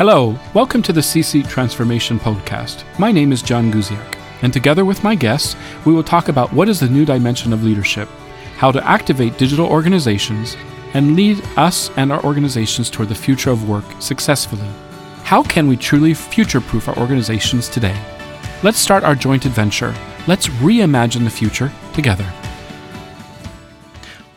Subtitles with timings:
[0.00, 2.84] Hello, welcome to the C-Suite Transformation Podcast.
[2.98, 6.70] My name is John Guziak, and together with my guests, we will talk about what
[6.70, 8.08] is the new dimension of leadership,
[8.56, 10.56] how to activate digital organizations,
[10.94, 14.70] and lead us and our organizations toward the future of work successfully.
[15.22, 18.02] How can we truly future proof our organizations today?
[18.62, 19.94] Let's start our joint adventure.
[20.26, 22.24] Let's reimagine the future together.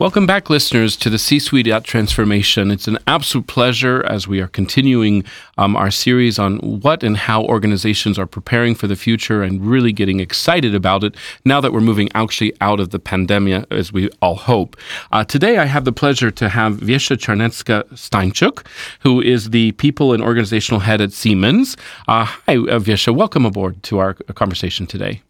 [0.03, 2.71] Welcome back, listeners, to the C Suite at Transformation.
[2.71, 5.23] It's an absolute pleasure as we are continuing
[5.57, 9.93] um, our series on what and how organizations are preparing for the future and really
[9.93, 14.09] getting excited about it now that we're moving actually out of the pandemic, as we
[14.21, 14.75] all hope.
[15.13, 18.67] Uh, today, I have the pleasure to have Wiesia Czarnecka Stańczak,
[18.99, 21.77] who is the People and Organizational Head at Siemens.
[22.09, 23.15] Uh, hi, uh, Wiesia.
[23.15, 25.21] Welcome aboard to our conversation today.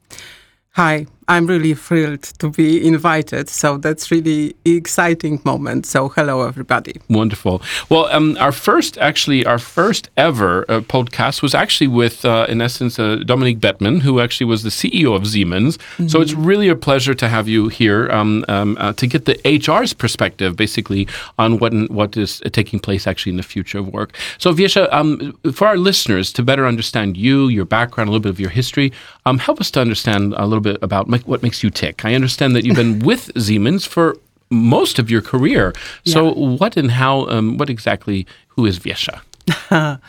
[0.72, 3.50] Hi, I'm really thrilled to be invited.
[3.50, 5.86] So that's really exciting moment.
[5.86, 7.00] So hello, everybody.
[7.10, 7.62] Wonderful.
[7.90, 12.62] Well, um, our first, actually, our first ever uh, podcast was actually with, uh, in
[12.62, 15.78] essence, uh, Dominique Bettman, who actually was the CEO of Siemens.
[15.78, 16.08] Mm-hmm.
[16.08, 19.40] So it's really a pleasure to have you here um, um, uh, to get the
[19.46, 21.08] HR's perspective, basically,
[21.38, 24.16] on what what is taking place actually in the future of work.
[24.38, 28.30] So, Wiesia, um, for our listeners to better understand you, your background, a little bit
[28.30, 28.92] of your history,
[29.26, 32.06] um, help us to understand a little bit about what makes you tick.
[32.06, 34.18] I understand that you've been with Siemens for
[34.50, 35.74] most of your career.
[36.06, 36.58] So, yeah.
[36.58, 39.22] what and how, um, what exactly, who is Wiesia?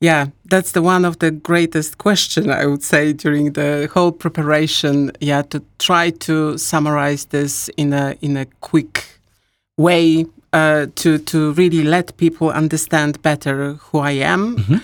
[0.00, 5.12] yeah, that's the one of the greatest question I would say during the whole preparation.
[5.20, 9.04] Yeah, to try to summarize this in a in a quick
[9.76, 14.56] way uh, to to really let people understand better who I am.
[14.56, 14.78] Mm-hmm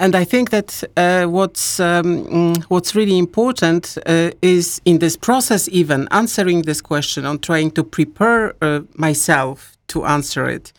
[0.00, 5.16] and I think that uh, what's um, mm, what's really important uh, is in this
[5.16, 10.72] process, even answering this question, on trying to prepare uh, myself to answer it.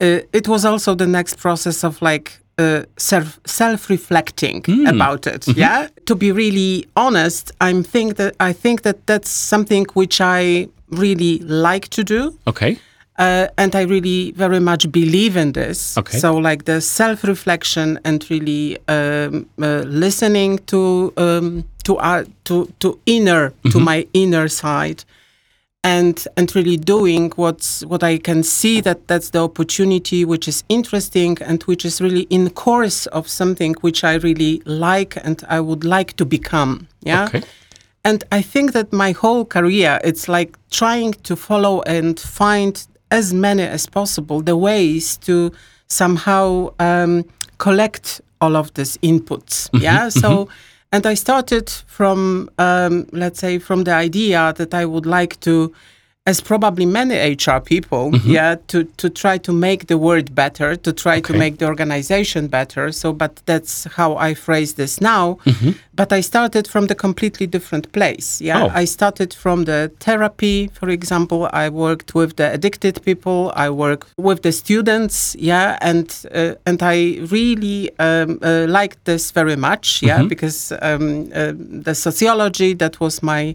[0.00, 4.88] Uh, it was also the next process of like uh, self self reflecting mm.
[4.88, 5.46] about it.
[5.46, 5.58] Mm -hmm.
[5.58, 10.68] Yeah, to be really honest, I think that I think that that's something which I
[10.90, 12.34] really like to do.
[12.44, 12.78] Okay.
[13.18, 15.98] Uh, and I really very much believe in this.
[15.98, 16.18] Okay.
[16.18, 22.72] So, like the self reflection and really um, uh, listening to um, to uh, to
[22.78, 23.70] to inner mm-hmm.
[23.70, 25.04] to my inner side,
[25.82, 30.62] and and really doing what's what I can see that that's the opportunity which is
[30.68, 35.58] interesting and which is really in course of something which I really like and I
[35.58, 36.86] would like to become.
[37.00, 37.24] Yeah.
[37.24, 37.42] Okay.
[38.04, 43.32] And I think that my whole career, it's like trying to follow and find as
[43.32, 45.50] many as possible the ways to
[45.86, 47.24] somehow um,
[47.58, 49.68] collect all of these inputs.
[49.70, 50.08] Mm-hmm, yeah.
[50.08, 50.52] So, mm-hmm.
[50.92, 55.72] and I started from, um, let's say, from the idea that I would like to
[56.28, 58.30] as probably many HR people, mm-hmm.
[58.30, 61.32] yeah, to, to try to make the world better, to try okay.
[61.32, 62.92] to make the organization better.
[62.92, 65.38] So, but that's how I phrase this now.
[65.46, 65.70] Mm-hmm.
[65.94, 68.42] But I started from the completely different place.
[68.42, 68.68] Yeah, oh.
[68.74, 71.48] I started from the therapy, for example.
[71.50, 73.50] I worked with the addicted people.
[73.56, 75.34] I work with the students.
[75.38, 80.02] Yeah, and uh, and I really um, uh, liked this very much.
[80.02, 80.28] Yeah, mm-hmm.
[80.28, 81.52] because um, uh,
[81.86, 83.54] the sociology that was my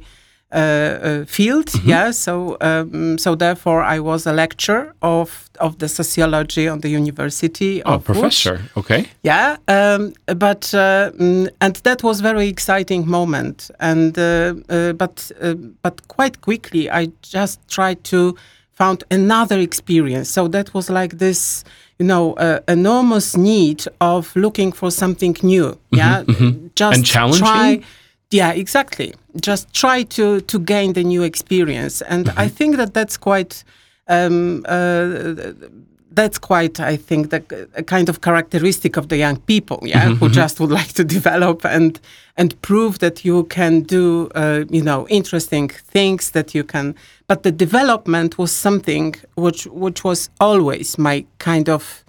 [0.53, 1.65] uh, uh, field.
[1.65, 1.89] Mm-hmm.
[1.89, 6.89] Yeah, so um, so therefore I was a lecturer of of the sociology on the
[6.89, 7.81] University.
[7.85, 8.61] Oh, professor.
[8.77, 9.05] Okay.
[9.23, 13.71] Yeah, um, but uh, mm, and that was very exciting moment.
[13.79, 18.35] And uh, uh, but uh, but quite quickly I just tried to
[18.73, 20.29] found another experience.
[20.29, 21.63] So that was like this
[21.99, 25.65] you know, uh, enormous need of looking for something new.
[25.65, 26.67] Mm-hmm, yeah, mm-hmm.
[26.75, 27.45] just and challenging.
[27.45, 27.81] Try,
[28.33, 29.13] yeah, exactly.
[29.41, 32.39] Just try to to gain the new experience, and mm-hmm.
[32.39, 33.63] I think that that's quite.
[34.07, 35.53] Um, uh,
[36.15, 40.13] that's quite, I think, the a kind of characteristic of the young people, yeah, mm-hmm,
[40.15, 40.33] who mm-hmm.
[40.33, 41.99] just would like to develop and
[42.37, 46.95] and prove that you can do, uh, you know, interesting things that you can.
[47.27, 52.02] But the development was something which which was always my kind of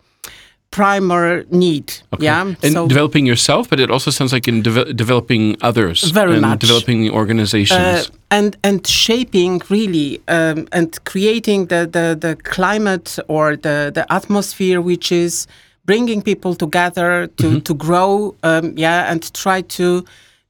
[0.75, 1.87] primary need.
[2.13, 2.25] Okay.
[2.25, 6.33] Yeah, and so, developing yourself, but it also sounds like in de- developing others, very
[6.33, 12.07] and much developing the organizations, uh, and and shaping really um, and creating the, the
[12.21, 15.47] the climate or the the atmosphere which is
[15.85, 17.61] bringing people together to mm-hmm.
[17.61, 18.35] to grow.
[18.43, 20.05] Um, yeah, and try to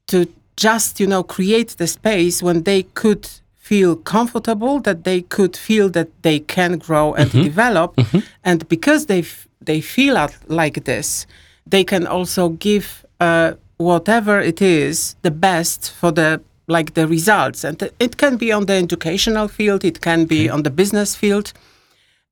[0.06, 0.26] to
[0.56, 3.28] just you know create the space when they could
[3.58, 7.42] feel comfortable that they could feel that they can grow and mm-hmm.
[7.42, 8.20] develop mm-hmm.
[8.44, 9.22] and because they
[9.66, 11.26] they feel like this,
[11.66, 17.64] they can also give uh, whatever it is the best for the like the results,
[17.64, 21.52] and it can be on the educational field, it can be on the business field.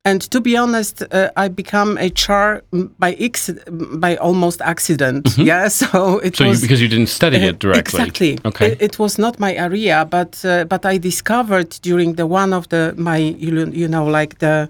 [0.04, 2.62] and to be honest, uh, I become HR
[2.98, 5.24] by ex- by almost accident.
[5.24, 5.42] Mm-hmm.
[5.42, 7.80] Yeah, so it so was you, because you didn't study it directly.
[7.80, 8.38] Exactly.
[8.44, 8.72] Okay.
[8.72, 12.68] It, it, was not my area, but uh, but I discovered during the one of
[12.68, 14.68] the my you, you know like the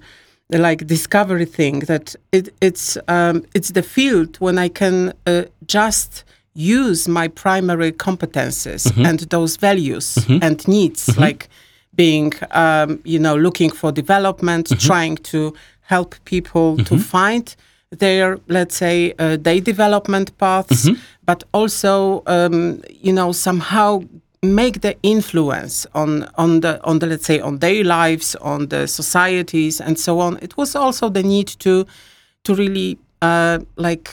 [0.58, 6.24] like discovery thing that it, it's um, it's the field when I can uh, just
[6.54, 9.06] use my primary competences mm-hmm.
[9.06, 10.42] and those values mm-hmm.
[10.42, 11.20] and needs mm-hmm.
[11.20, 11.48] like
[11.94, 14.86] being, um, you know, looking for development, mm-hmm.
[14.86, 16.84] trying to help people mm-hmm.
[16.84, 17.56] to find
[17.90, 21.00] their, let's say, uh, day development paths, mm-hmm.
[21.24, 24.02] but also, um, you know, somehow
[24.42, 28.86] make the influence on on the on the let's say on their lives, on the
[28.86, 30.38] societies, and so on.
[30.42, 31.86] It was also the need to
[32.44, 34.10] to really uh, like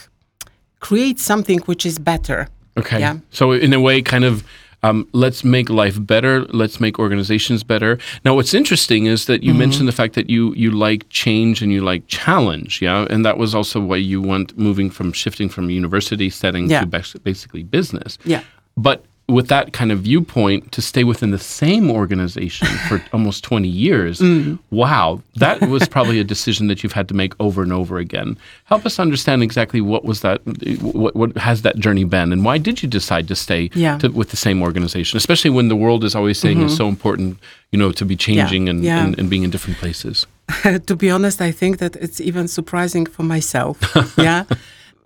[0.80, 2.48] create something which is better.
[2.78, 3.00] Okay.
[3.00, 3.18] Yeah.
[3.32, 4.44] So in a way, kind of
[4.84, 6.46] um, let's make life better.
[6.46, 7.98] Let's make organizations better.
[8.24, 9.60] Now, what's interesting is that you mm-hmm.
[9.60, 13.38] mentioned the fact that you you like change and you like challenge, yeah, and that
[13.38, 16.82] was also why you went moving from shifting from university setting yeah.
[16.82, 18.18] to basically business.
[18.24, 18.44] Yeah.
[18.78, 23.68] But with that kind of viewpoint to stay within the same organization for almost 20
[23.68, 24.58] years mm.
[24.72, 28.38] wow that was probably a decision that you've had to make over and over again
[28.66, 30.42] help us understand exactly what was that
[30.82, 33.98] what, what has that journey been and why did you decide to stay yeah.
[33.98, 36.66] to, with the same organization especially when the world is always saying mm-hmm.
[36.66, 37.38] it's so important
[37.72, 38.72] you know to be changing yeah.
[38.72, 39.04] And, yeah.
[39.04, 40.26] And, and being in different places
[40.88, 43.78] to be honest i think that it's even surprising for myself
[44.18, 44.46] yeah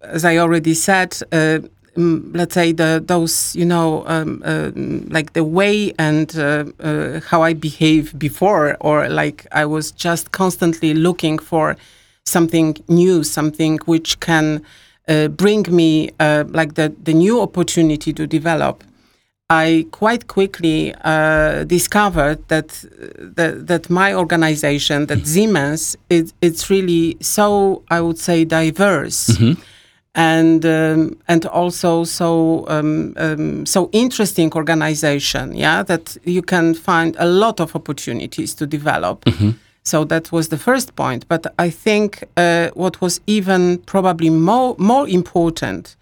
[0.03, 1.59] as I already said, uh,
[1.97, 4.71] um, let's say the those you know um, uh,
[5.09, 10.31] like the way and uh, uh, how I behave before or like I was just
[10.31, 11.75] constantly looking for
[12.25, 14.63] something new something which can
[15.07, 18.83] uh, bring me uh, like the the new opportunity to develop
[19.49, 22.69] I quite quickly uh, discovered that,
[23.35, 25.27] that that my organization that mm-hmm.
[25.27, 29.61] Siemens it, it's really so I would say diverse mm-hmm
[30.15, 37.15] and um, and also so um, um, so interesting organization yeah that you can find
[37.19, 39.51] a lot of opportunities to develop mm-hmm.
[39.83, 44.75] so that was the first point but i think uh, what was even probably more
[44.77, 45.95] more important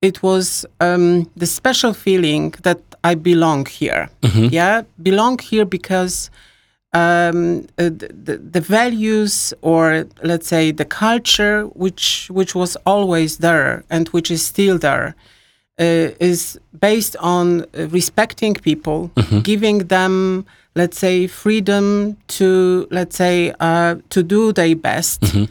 [0.00, 4.46] it was um, the special feeling that i belong here mm-hmm.
[4.52, 6.30] yeah belong here because
[6.96, 7.90] um, uh,
[8.26, 14.30] the, the, values or let's say the culture which which was always there and which
[14.30, 15.14] is still there
[15.78, 19.40] uh, is based on respecting people mm-hmm.
[19.40, 25.44] giving them let's say freedom to let's say uh, to do their best mm-hmm.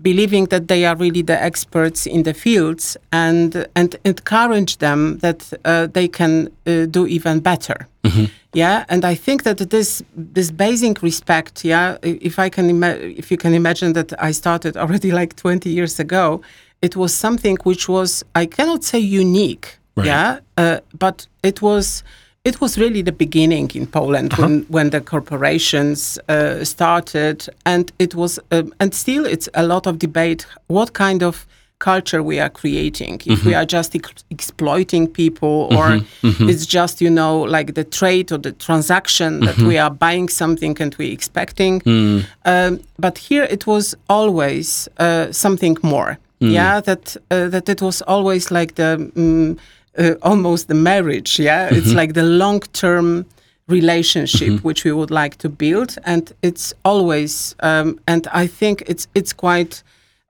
[0.00, 5.52] Believing that they are really the experts in the fields and and encourage them that
[5.64, 7.88] uh, they can uh, do even better.
[8.04, 8.24] Mm-hmm.
[8.52, 8.84] Yeah?
[8.88, 13.52] And i think that this this basic respect yeah if i can if you can
[13.54, 16.40] imagine that i started already like 20 years ago
[16.80, 20.06] it was something which was i cannot say unique right.
[20.06, 22.02] yeah uh, but it was
[22.46, 24.42] it was really the beginning in Poland uh-huh.
[24.42, 29.86] when, when the corporations uh, started, and it was, uh, and still it's a lot
[29.86, 30.46] of debate.
[30.68, 31.46] What kind of
[31.78, 33.48] culture we are creating if mm-hmm.
[33.48, 36.26] we are just ex- exploiting people or mm-hmm.
[36.28, 36.48] Mm-hmm.
[36.48, 39.68] it's just you know like the trade or the transaction that mm-hmm.
[39.68, 42.24] we are buying something and we expecting mm.
[42.46, 46.50] um, but here it was always uh, something more mm.
[46.50, 49.58] yeah that uh, that it was always like the um,
[49.98, 51.96] uh, almost the marriage yeah it's mm-hmm.
[51.96, 53.26] like the long term
[53.68, 54.66] relationship mm-hmm.
[54.66, 59.32] which we would like to build and it's always um, and i think it's it's
[59.32, 59.82] quite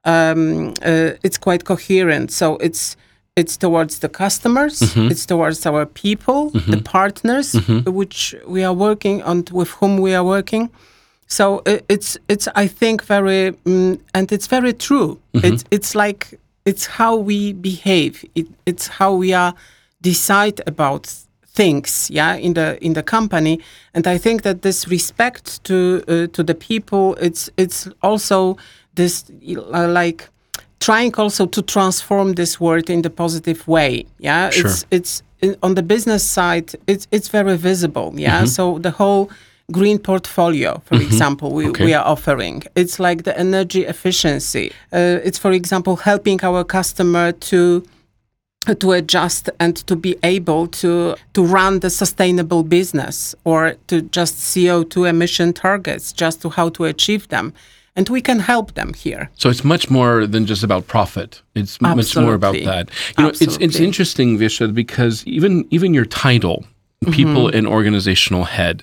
[0.07, 2.31] um, uh, it's quite coherent.
[2.31, 2.97] So it's
[3.35, 5.11] it's towards the customers, mm-hmm.
[5.11, 6.71] it's towards our people, mm-hmm.
[6.71, 7.93] the partners mm-hmm.
[7.93, 10.71] which we are working on, with whom we are working.
[11.27, 15.21] So it's it's I think very um, and it's very true.
[15.35, 15.47] Mm-hmm.
[15.47, 18.25] It's it's like it's how we behave.
[18.35, 19.55] It, it's how we are
[20.03, 21.07] decide about
[21.57, 23.59] things yeah in the in the company
[23.95, 28.59] and i think that this respect to uh, to the people it's it's also
[28.95, 29.25] this
[29.73, 30.29] uh, like
[30.81, 34.67] trying also to transform this word in the positive way yeah sure.
[34.67, 35.23] it's it's
[35.63, 38.47] on the business side it's it's very visible yeah mm-hmm.
[38.47, 39.31] so the whole
[39.73, 41.07] green portfolio for mm-hmm.
[41.07, 41.85] example we, okay.
[41.85, 47.33] we are offering it's like the energy efficiency uh, it's for example helping our customer
[47.33, 47.85] to
[48.75, 54.37] to adjust and to be able to to run the sustainable business or to just
[54.37, 57.53] CO2 emission targets just to how to achieve them
[57.97, 59.31] and we can help them here.
[59.37, 61.43] So it's much more than just about profit.
[61.55, 61.97] It's Absolutely.
[61.97, 62.91] much more about that.
[63.17, 66.65] You know, it's it's interesting, Visha, because even even your title
[67.11, 68.83] people in organizational head.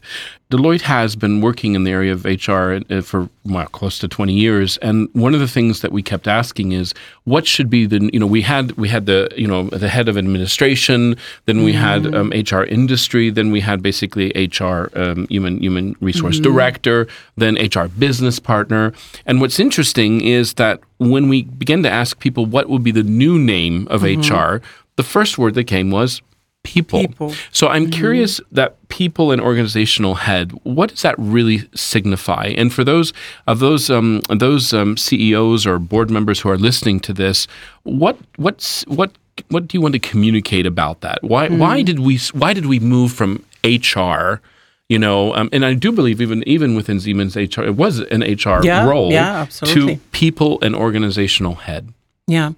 [0.51, 4.33] Deloitte has been working in the area of HR uh, for well, close to 20
[4.33, 6.93] years, and one of the things that we kept asking is
[7.23, 10.07] what should be the you know we had we had the you know the head
[10.07, 15.59] of administration, then we had um, HR industry, then we had basically HR um, human
[15.59, 18.93] human resource director, then HR business partner,
[19.25, 23.01] and what's interesting is that when we began to ask people what would be the
[23.03, 24.57] new name of HR,
[24.97, 26.21] the first word that came was
[26.63, 26.99] people.
[27.01, 27.33] People.
[27.51, 30.51] So I'm curious that people and organizational head.
[30.63, 32.53] What does that really signify?
[32.57, 33.13] And for those
[33.47, 37.47] of those um, those um, CEOs or board members who are listening to this,
[37.83, 39.11] what what's what
[39.49, 41.19] what do you want to communicate about that?
[41.23, 44.41] Why why did we why did we move from HR?
[44.89, 48.21] You know, um, and I do believe even even within Siemens HR, it was an
[48.21, 49.95] HR Yeah, role yeah, absolutely.
[49.95, 51.93] to people and organizational head.
[52.27, 52.51] Yeah,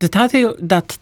[0.00, 0.98] the title that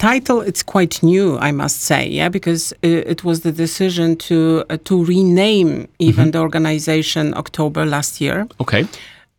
[0.00, 2.08] title it's quite new, I must say.
[2.08, 7.84] Yeah, because uh, it was the decision to uh, to rename even the organization October
[7.84, 8.48] last year.
[8.58, 8.86] Okay.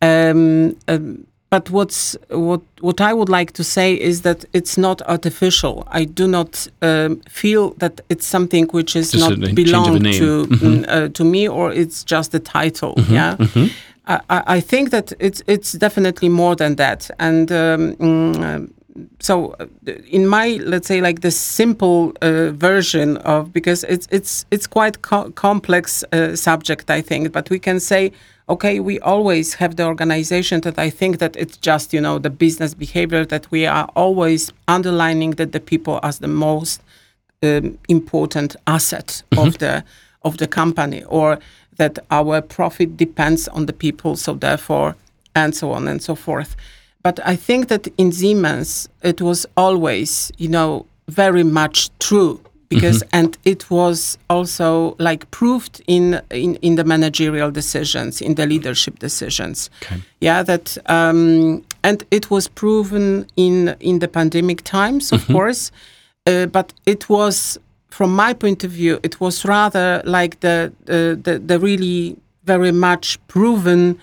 [0.01, 5.01] Um, um, but what's what what I would like to say is that it's not
[5.01, 5.84] artificial.
[5.88, 10.86] I do not um, feel that it's something which is Just not belong to mm,
[10.88, 12.94] uh, to me or it's just a title.
[13.10, 13.36] Yeah.
[14.06, 18.74] I, I I think that it's it's definitely more than that, and um, mm, um,
[19.19, 19.65] so uh,
[20.10, 25.01] in my let's say like the simple uh, version of because it's it's it's quite
[25.01, 28.12] co- complex uh, subject I think, but we can say
[28.50, 32.29] okay we always have the organization that I think that it's just you know the
[32.29, 36.81] business behavior that we are always underlining that the people as the most
[37.43, 39.83] um, important asset of the
[40.24, 41.39] of the company or
[41.77, 44.95] that our profit depends on the people so therefore
[45.33, 46.55] and so on and so forth
[47.03, 52.39] but i think that in siemens it was always you know very much true
[52.72, 58.46] because and it was also like proved in, in in the managerial decisions in the
[58.46, 59.70] leadership decisions.
[59.84, 60.01] Okay.
[60.22, 65.72] yeah that um and it was proven in in the pandemic times of course
[66.27, 71.22] uh, but it was from my point of view it was rather like the uh,
[71.22, 72.15] the, the really
[72.46, 74.00] very much proven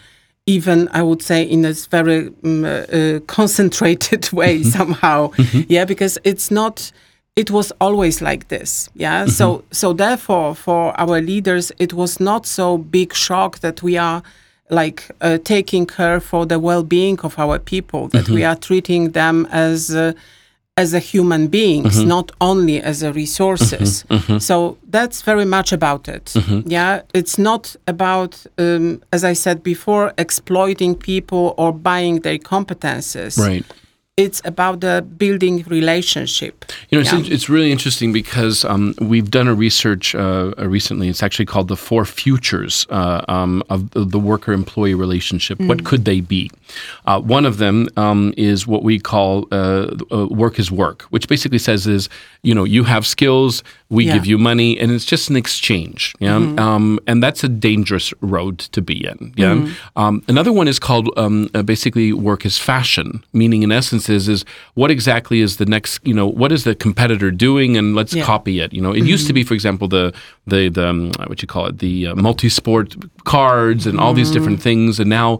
[0.48, 5.30] even i would say in a very um, uh, concentrated way somehow.
[5.68, 6.92] Yeah because it's not
[7.36, 8.88] it was always like this.
[8.94, 13.98] Yeah so so therefore for our leaders it was not so big shock that we
[13.98, 14.22] are
[14.70, 19.46] like uh, taking care for the well-being of our people that we are treating them
[19.50, 20.12] as uh,
[20.78, 22.08] as a human beings mm-hmm.
[22.08, 24.04] not only as a resources.
[24.04, 24.14] Mm-hmm.
[24.14, 24.38] Mm-hmm.
[24.38, 26.32] So that's very much about it.
[26.66, 27.02] Yeah?
[27.12, 33.38] It's not about um, as i said before exploiting people or buying their competences.
[33.38, 33.66] Right.
[34.18, 37.34] It's about the building relationship You know, it's, Yeah.
[37.34, 41.08] it's really interesting because um, we've done a research uh, recently.
[41.08, 45.60] It's actually called the four futures uh, um, of the, the worker-employee relationship.
[45.60, 46.50] What could they be?
[47.06, 51.28] Uh, one of them um, is what we call uh, uh, work is work, which
[51.28, 52.08] basically says is,
[52.42, 54.14] you know, you have skills, we Yeah.
[54.14, 56.14] give you money, and it's just an exchange.
[56.20, 59.32] Yeah, um, and that's a dangerous road to be in.
[59.36, 59.66] Yeah.
[59.96, 64.28] Um, another one is called um, uh, basically work is fashion, meaning in essence is
[64.28, 68.14] is what exactly is the next, you know, what is the competitor doing, and let's
[68.14, 68.24] Yeah.
[68.24, 68.74] copy it.
[68.74, 70.12] You know, it used to be, for example, the
[70.46, 74.60] the the um, what you call it, the uh, multi-sport cards and all these different
[74.60, 75.38] things, and now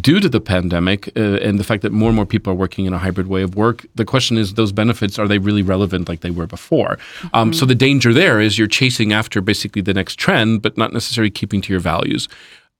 [0.00, 2.86] due to the pandemic uh, and the fact that more and more people are working
[2.86, 6.08] in a hybrid way of work, the question is those benefits are they really relevant
[6.08, 6.98] like they were before?
[7.34, 10.92] Um, so the danger there is you're chasing after basically the next trend, but not
[10.92, 12.28] necessarily keeping to your values.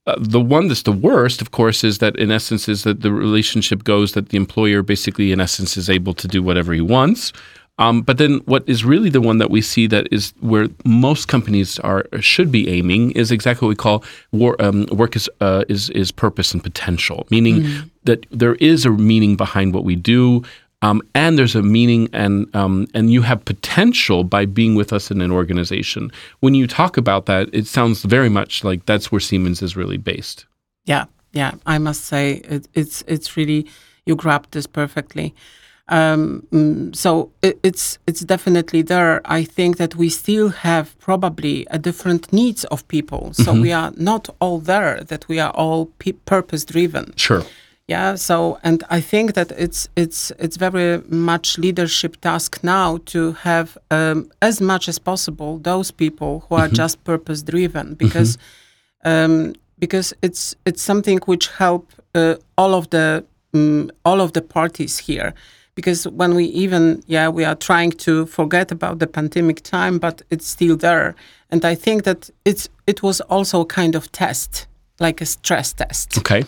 [0.06, 3.12] Uh, the one that's the worst, of course, is that in essence is that the
[3.12, 7.32] relationship goes that the employer basically, in essence, is able to do whatever he wants.
[7.78, 11.28] Um, but then, what is really the one that we see that is where most
[11.28, 15.64] companies are should be aiming is exactly what we call war, um, work is uh,
[15.68, 17.56] is is purpose and potential, meaning
[18.04, 20.42] that there is a meaning behind what we do.
[20.82, 25.10] Um, and there's a meaning and um, and you have potential by being with us
[25.10, 26.10] in an organization.
[26.40, 29.98] When you talk about that, it sounds very much like that's where Siemens is really
[29.98, 30.46] based.
[30.86, 31.52] Yeah, yeah.
[31.66, 33.66] I must say it, it's it's really
[34.06, 35.34] you grabbed this perfectly.
[35.88, 39.20] Um, mm, so it, it's it's definitely there.
[39.24, 43.34] I think that we still have probably a different needs of people.
[43.34, 45.02] So we are not all there.
[45.04, 47.12] That we are all pe- purpose driven.
[47.16, 47.44] Sure.
[47.90, 48.16] Yeah.
[48.16, 53.76] So and I think that it's it's it's very much leadership task now to have
[53.90, 58.38] um, as much as possible those people who are just purpose driven because
[59.04, 64.42] um, because it's it's something which help uh, all of the um, all of the
[64.42, 65.32] parties here
[65.74, 70.22] because when we even yeah we are trying to forget about the pandemic time but
[70.30, 71.14] it's still there
[71.50, 74.68] and i think that it's it was also a kind of test
[75.00, 76.44] like a stress test Okay.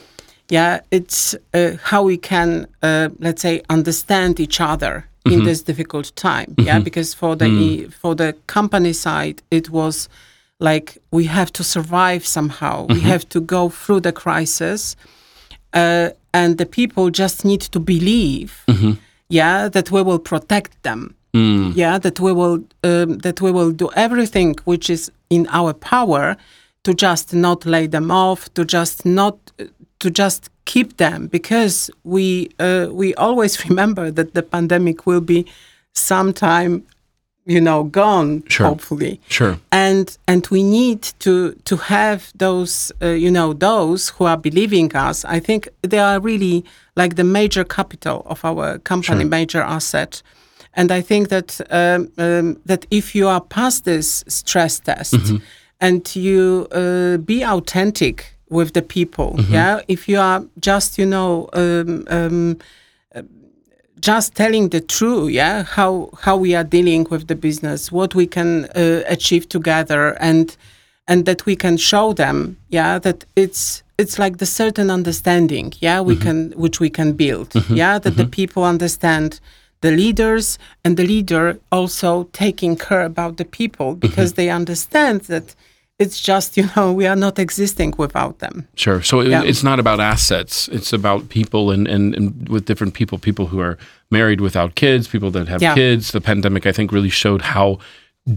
[0.52, 4.94] Yeah it's uh, how we can uh, let's say understand each other
[5.24, 5.38] Mm-hmm.
[5.38, 7.92] in this difficult time yeah because for the Mm.
[8.02, 10.08] for the company side it was
[10.58, 12.94] like we have to survive somehow Mm-hmm.
[12.94, 14.96] we have to go through the crisis
[15.74, 18.92] uh, and the people just need to believe Mm-hmm.
[19.28, 21.72] yeah that we will protect them Mm.
[21.76, 26.36] yeah that we will um, that we will do everything which is in our power
[26.84, 29.36] to just not lay them off to just not
[30.02, 32.26] to just keep them because we
[32.58, 35.40] uh, we always remember that the pandemic will be
[35.94, 36.82] sometime
[37.44, 38.66] you know gone Sure.
[38.68, 39.56] hopefully Sure.
[39.72, 44.94] and and we need to to have those uh, you know those who are believing
[44.94, 46.64] us i think they are really
[46.96, 49.28] like the major capital of our company Sure.
[49.38, 50.22] major asset
[50.74, 55.14] and i think that um, um, that if you are past this stress test
[55.80, 59.80] and you uh, be authentic with the people yeah?
[59.88, 62.58] If you are just you know um, um,
[64.00, 68.26] just telling the truth yeah how how we are dealing with the business what we
[68.26, 70.56] can uh, achieve together and
[71.08, 76.00] and that we can show them yeah that it's it's like the certain understanding yeah
[76.00, 77.98] we can which we can build yeah?
[77.98, 79.40] That the people understand
[79.80, 85.54] the leaders and the leader also taking care about the people because they understand that
[86.02, 89.00] it's just you know we are not existing without them Sure.
[89.02, 89.50] So it, Yeah.
[89.50, 90.68] it's not about assets.
[90.76, 93.76] It's about people and, and, and with different people, people who are
[94.10, 95.74] married without kids, people that have Yeah.
[95.74, 96.10] kids.
[96.12, 97.78] The pandemic, I think, really showed how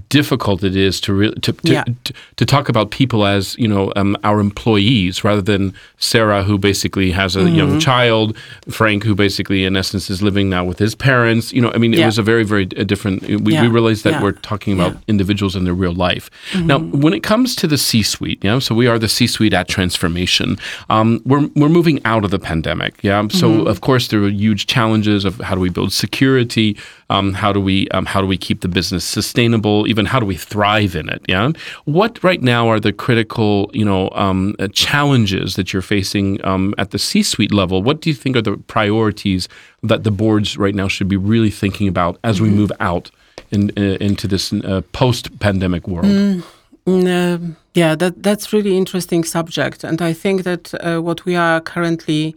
[0.09, 1.83] difficult it is to re- to, to, Yeah.
[2.05, 6.57] to to talk about people as you know um, our employees rather than Sarah who
[6.57, 7.55] basically has a Mm-hmm.
[7.55, 8.35] young child
[8.67, 11.93] Frank who basically in essence is living now with his parents you know I mean
[11.93, 12.07] it Yeah.
[12.07, 14.23] was a very very uh, different we, we realized that Yeah.
[14.23, 14.97] we're talking about Yeah.
[14.97, 15.09] Mm-hmm.
[15.11, 18.87] individuals in their real life now when it comes to the C-suite yeah so we
[18.87, 20.57] are the C-suite at transformation
[20.89, 23.67] um, we're, we're moving out of the pandemic yeah so Mm-hmm.
[23.67, 26.75] of course there are huge challenges of how do we build security
[27.09, 29.87] um, how do we um, how do we keep the business sustainable?
[29.87, 31.51] Even how do we thrive in it yeah?
[31.85, 36.73] What right now are the critical you know um, uh, challenges that you're facing um,
[36.77, 37.83] at the c-suite level?
[37.83, 39.47] What do you think are the priorities
[39.83, 43.11] that the boards right now should be really thinking about as we move out
[43.51, 46.05] in, uh, into this uh, post-pandemic world?
[46.05, 46.43] Mm,
[46.87, 51.61] um, yeah, that that's really interesting subject, and I think that uh, what we are
[51.61, 52.35] currently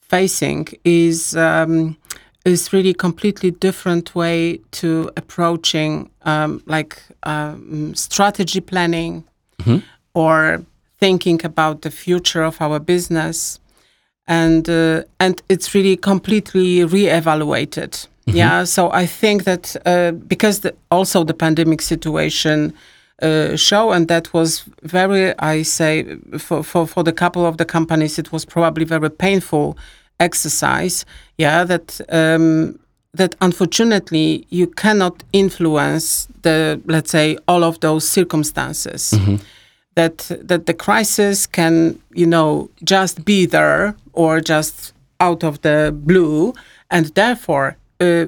[0.00, 1.96] facing is um,
[2.44, 9.24] is really completely different way to approaching um, like um, strategy planning
[10.14, 10.64] or
[10.98, 13.60] thinking about the future of our business,
[14.26, 18.06] and uh, and it's really completely reevaluated.
[18.26, 22.72] Yeah, so I think that uh, because the, also the pandemic situation
[23.22, 27.64] uh, show, and that was very, I say, for, for, for the couple of the
[27.64, 29.76] companies, it was probably very painful
[30.20, 31.04] exercise.
[31.38, 32.78] Yeah, that um,
[33.14, 39.10] that unfortunately you cannot influence the, let's say, all of those circumstances.
[39.96, 45.92] That that the crisis can, you know, just be there or just out of the
[45.92, 46.54] blue,
[46.90, 47.76] and therefore.
[47.98, 48.26] Uh,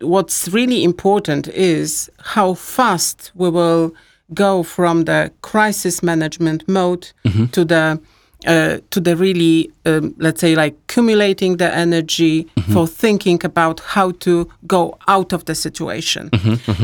[0.00, 3.94] what's really important is how fast we will
[4.34, 7.12] go from the crisis management mode
[7.52, 7.98] to the
[8.46, 14.12] uh, to the really um, let's say like accumulating the energy for thinking about how
[14.12, 16.30] to go out of the situation.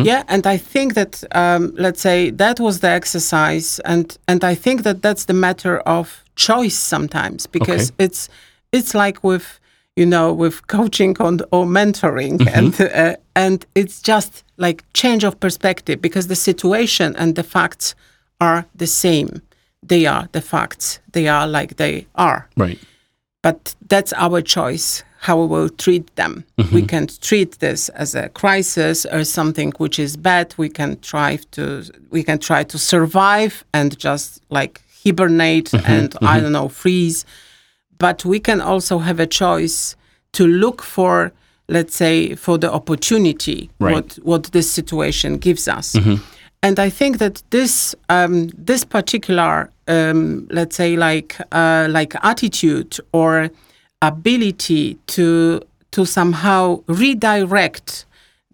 [0.05, 4.55] Yeah and i think that um, let's say that was the exercise and and i
[4.55, 8.05] think that that's the matter of choice sometimes because Okay.
[8.05, 8.29] it's
[8.72, 9.61] it's like with
[9.96, 15.35] you know with coaching on or mentoring and uh, and it's just like change of
[15.40, 17.94] perspective because the situation and the facts
[18.40, 19.29] are the same
[19.83, 21.01] they are the facts.
[21.12, 22.49] They are like they are.
[22.57, 22.79] Right.
[23.42, 26.45] But that's our choice how we will treat them.
[26.59, 26.87] We mm-hmm.
[26.87, 30.53] can treat this as a crisis or something which is bad.
[30.57, 35.92] We can try to we can try to survive and just like hibernate mm-hmm.
[35.92, 36.42] and i mm-hmm.
[36.42, 37.25] don't know freeze.
[37.99, 39.97] But we can also have a choice
[40.33, 41.33] to look for
[41.68, 43.95] let's say for the opportunity Right.
[43.95, 45.95] what what this situation gives us
[46.62, 52.96] and i think that this um, this particular um, let's say like uh, like attitude
[53.12, 53.51] or
[54.01, 58.07] ability to to somehow redirect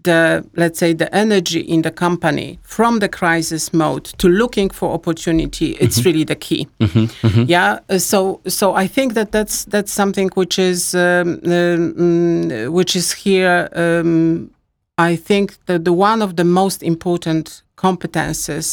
[0.03, 4.93] the let's say the energy in the company from the crisis mode to looking for
[4.93, 6.69] opportunity it's really the key.
[7.47, 12.95] Yeah uh, so so i think that that's that's something which is um, um, which
[12.97, 14.51] is here um,
[14.97, 18.67] i think that the one of the most important competences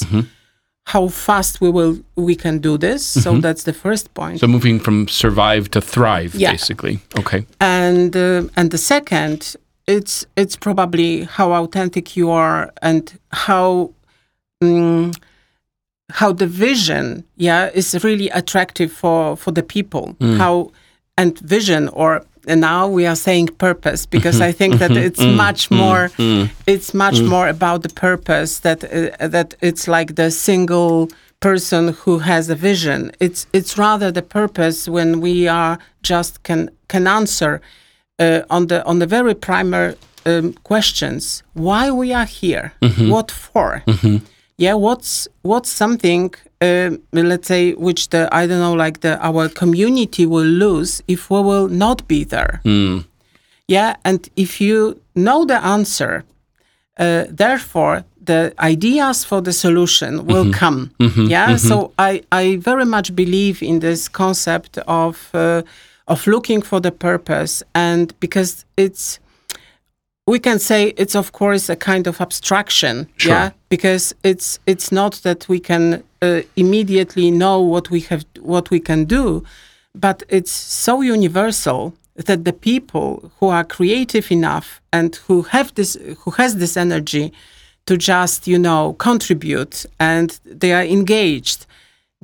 [0.94, 1.96] how fast we will
[2.28, 6.32] we can do this so that's the first point So moving from survive to thrive,
[6.36, 6.52] Yeah.
[6.56, 6.96] basically.
[7.22, 7.41] Okay.
[7.60, 9.56] and uh, and the second
[9.96, 13.04] it's it's probably how authentic you are and
[13.46, 13.91] how
[14.63, 15.13] mm,
[16.20, 20.06] how the vision yeah is really attractive for for the people
[20.41, 20.72] how
[21.18, 24.49] and vision or and now we are saying purpose because mm-hmm.
[24.49, 24.99] I think that mm-hmm.
[24.99, 25.23] Mm-hmm.
[25.23, 26.10] it's much more
[26.65, 32.19] it's much more about the purpose that uh, that it's like the single person who
[32.19, 33.12] has a vision.
[33.19, 37.62] It's it's rather the purpose when we are just can can answer
[38.19, 41.43] uh, on the on the very primary um, questions.
[41.53, 42.73] Why we are here?
[43.12, 43.84] What for?
[44.58, 46.34] Yeah what's what's something
[46.65, 51.30] Uh, let's say which the i don't know like the our community will lose if
[51.30, 52.54] we will not be there.
[52.63, 52.97] Hmm.
[53.67, 54.78] Yeah and if you
[55.13, 56.23] know the answer
[56.97, 60.60] uh, therefore the ideas for the solution will mm-hmm.
[60.60, 60.91] come.
[60.99, 61.25] Mm-hmm.
[61.36, 61.67] Yeah mm-hmm.
[61.69, 65.62] so i i very much believe in this concept of uh,
[66.08, 69.19] of looking for the purpose and because it's
[70.28, 73.08] we can say it's of course a kind of abstraction.
[73.17, 73.34] Sure.
[73.34, 78.66] yeah because it's it's not that we can uh, immediately know what we have what
[78.74, 79.26] we can do
[80.06, 80.52] but it's
[80.86, 81.94] so universal
[82.28, 83.08] that the people
[83.40, 85.92] who are creative enough and who have this
[86.24, 87.26] who has this energy
[87.88, 90.28] to just you know contribute and
[90.62, 91.60] they are engaged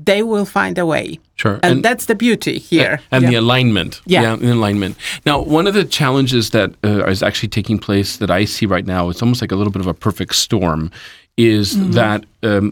[0.06, 1.60] they will find a way Sure.
[1.64, 3.40] and, that's the beauty here and the Yeah.
[3.46, 3.94] alignment.
[4.06, 4.36] Yeah.
[4.38, 4.96] the alignment.
[5.26, 8.86] Now, one of the challenges that uh, is actually taking place that I see right
[8.96, 10.82] now, it's almost like a little bit of a perfect storm,
[11.38, 11.92] is Mm-hmm.
[12.02, 12.66] that um,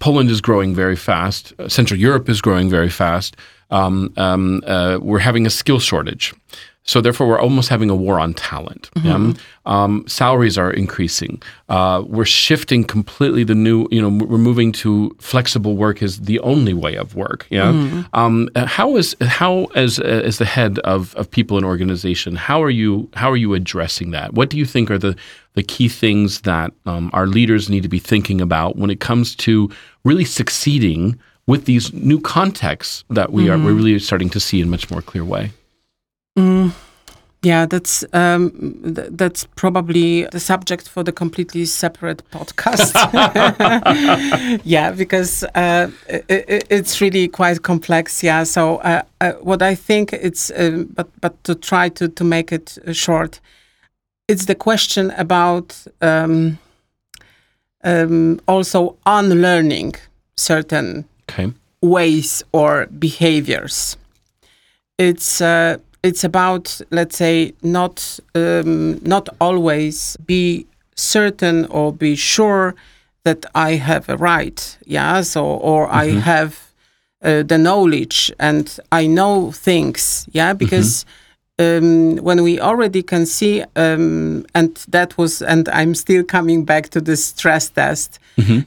[0.00, 1.52] Poland is growing very fast.
[1.58, 3.36] Uh, Central Europe is growing very fast.
[3.70, 6.34] Um, um, uh, we're having a skill shortage.
[6.82, 8.90] So therefore, we're almost having a war on talent.
[9.04, 9.32] yeah?
[9.66, 11.40] Um, salaries are increasing.
[11.68, 13.44] Uh, we're shifting completely.
[13.44, 17.46] The new, you know, we're moving to flexible work is the only way of work.
[17.50, 18.04] Yeah.
[18.14, 22.34] Um, uh, how is how as uh, as the head of, of people and organization,
[22.34, 24.32] how are you how are you addressing that?
[24.32, 25.14] What do you think are the
[25.54, 29.34] the key things that um, our leaders need to be thinking about when it comes
[29.36, 29.70] to
[30.04, 34.68] really succeeding with these new contexts that we are we're really starting to see in
[34.68, 35.50] a much more clear way?
[37.42, 38.50] Yeah, that's um,
[38.94, 42.92] th- that's probably the subject for the completely separate podcast.
[44.64, 48.22] yeah, because uh, i i it's really quite complex.
[48.22, 52.24] Yeah, so uh, uh, what I think it's, um, but but to try to to
[52.24, 53.40] make it uh, short,
[54.30, 56.58] it's the question about um,
[57.82, 59.94] um, also unlearning
[60.36, 61.52] certain Okay.
[61.82, 63.96] ways or behaviors.
[64.98, 70.66] It's uh, it's about let's say not um, not always be
[70.96, 72.74] certain or be sure
[73.24, 75.22] that I have a right, yeah.
[75.22, 76.52] So or I have
[77.22, 81.04] uh, the knowledge and I know things, yeah, because.
[81.60, 86.88] Um, when we already can see, um, and that was, and I'm still coming back
[86.90, 88.18] to the stress test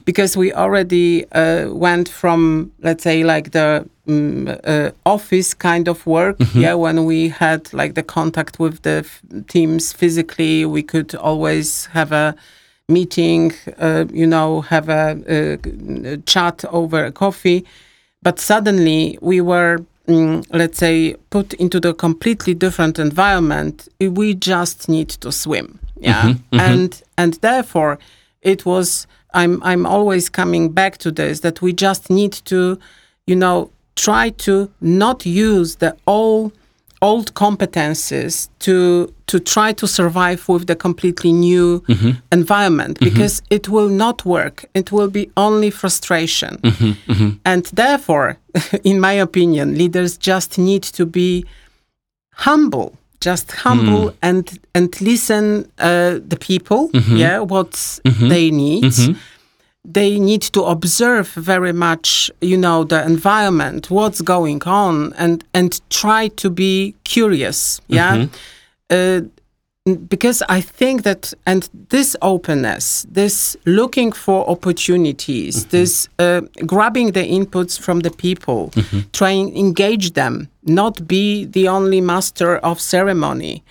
[0.04, 6.06] because we already uh, went from, let's say, like the um, uh, office kind of
[6.06, 6.36] work.
[6.54, 11.86] Yeah, when we had like the contact with the f- teams physically, we could always
[11.86, 12.34] have a
[12.88, 17.64] meeting, uh, you know, have a, a chat over a coffee.
[18.22, 19.78] But suddenly we were,
[20.08, 23.88] mm, let's say, put into the completely different environment.
[24.00, 27.98] We just need to swim, yeah, and and therefore
[28.42, 29.06] it was.
[29.36, 32.78] I'm I'm always coming back to this that we just need to,
[33.26, 36.52] you know, try to not use the old
[37.04, 42.12] old competences to to try to survive with the completely new mm-hmm.
[42.32, 43.08] environment mm-hmm.
[43.08, 44.64] because it will not work.
[44.74, 46.52] It will be only frustration.
[46.62, 47.30] Mm-hmm.
[47.44, 48.28] And therefore
[48.90, 51.44] in my opinion leaders just need to be
[52.46, 52.90] humble
[53.20, 54.14] just humble mm.
[54.28, 55.44] and and listen
[55.78, 56.90] uh, the people
[57.22, 58.92] yeah what they need
[59.84, 65.80] they need to observe very much you know the environment what's going on and and
[65.90, 68.26] try to be curious yeah?
[68.90, 69.20] Uh,
[70.08, 77.20] because I think that, and this openness, this looking for opportunities, this uh, grabbing the
[77.20, 78.72] inputs from the people,
[79.12, 83.62] trying engage them, not be the only master of ceremony,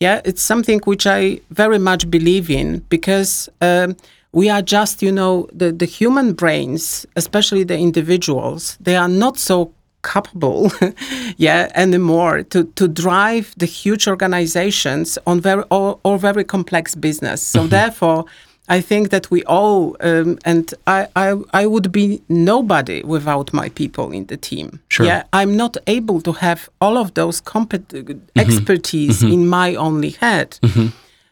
[0.00, 3.96] Yeah, it's something which I very much believe in because um,
[4.32, 9.38] we are just, you know, the, the human brains, especially the individuals, they are not
[9.38, 10.72] so capable
[11.36, 17.42] yeah anymore to to drive the huge organizations on very or, or very complex business
[17.42, 17.68] so mm-hmm.
[17.68, 18.24] therefore
[18.70, 23.68] I think that we all, um, and I, I, I would be nobody without my
[23.70, 24.78] people in the team.
[24.88, 25.06] Sure.
[25.06, 28.38] Yeah, I'm not able to have all of those compet- mm-hmm.
[28.38, 29.32] expertise mm-hmm.
[29.32, 30.60] in my only head.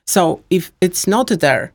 [0.05, 1.73] So if it's not there,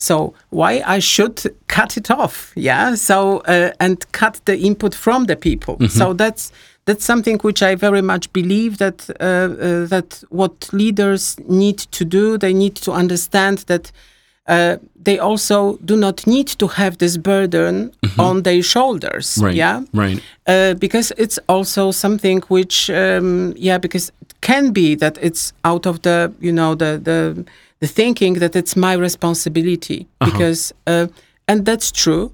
[0.00, 2.52] so why I should cut it off?
[2.56, 2.96] Yeah.
[2.96, 5.76] So uh, and cut the input from the people.
[5.88, 6.52] So that's
[6.86, 12.04] that's something which I very much believe that uh, uh, that what leaders need to
[12.04, 12.38] do.
[12.38, 13.92] They need to understand that.
[14.48, 19.38] Uh, they also do not need to have this burden on their shoulders.
[19.40, 19.54] Right.
[19.54, 20.20] Yeah Right.
[20.48, 25.86] uh, because it's also something which um, yeah because it can be that it's out
[25.86, 27.44] of the you know the the,
[27.80, 31.06] the thinking that it's my responsibility because uh,
[31.48, 32.32] and that's true